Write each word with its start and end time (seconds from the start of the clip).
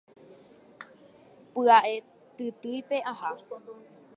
py'atytýipe 1.53 2.97
aha 3.11 3.29